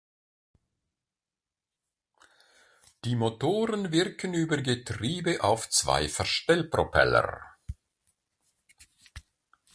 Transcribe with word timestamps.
Die 3.05 3.15
Motoren 3.15 3.91
wirken 3.91 4.33
über 4.33 4.57
Getriebe 4.57 5.43
auf 5.43 5.69
zwei 5.69 6.09
Verstellpropeller. 6.09 7.39